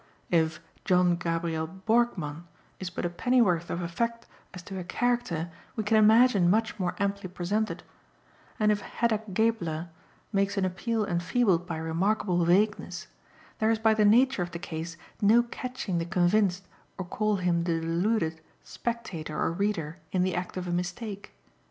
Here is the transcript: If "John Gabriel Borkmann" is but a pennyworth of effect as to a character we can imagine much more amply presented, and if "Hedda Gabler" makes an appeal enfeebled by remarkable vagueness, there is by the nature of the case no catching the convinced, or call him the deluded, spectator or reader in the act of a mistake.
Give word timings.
If 0.31 0.59
"John 0.83 1.15
Gabriel 1.15 1.67
Borkmann" 1.67 2.45
is 2.79 2.89
but 2.89 3.05
a 3.05 3.09
pennyworth 3.11 3.69
of 3.69 3.83
effect 3.83 4.25
as 4.51 4.63
to 4.63 4.79
a 4.79 4.83
character 4.83 5.51
we 5.75 5.83
can 5.83 5.95
imagine 5.95 6.49
much 6.49 6.79
more 6.79 6.95
amply 6.97 7.29
presented, 7.29 7.83
and 8.59 8.71
if 8.71 8.81
"Hedda 8.81 9.21
Gabler" 9.35 9.89
makes 10.33 10.57
an 10.57 10.65
appeal 10.65 11.05
enfeebled 11.05 11.67
by 11.67 11.77
remarkable 11.77 12.43
vagueness, 12.45 13.05
there 13.59 13.69
is 13.69 13.77
by 13.77 13.93
the 13.93 14.03
nature 14.03 14.41
of 14.41 14.49
the 14.49 14.57
case 14.57 14.97
no 15.21 15.43
catching 15.43 15.99
the 15.99 16.05
convinced, 16.05 16.67
or 16.97 17.05
call 17.05 17.35
him 17.35 17.65
the 17.65 17.79
deluded, 17.79 18.41
spectator 18.63 19.39
or 19.39 19.51
reader 19.51 19.99
in 20.11 20.23
the 20.23 20.33
act 20.33 20.57
of 20.57 20.67
a 20.67 20.71
mistake. 20.71 21.35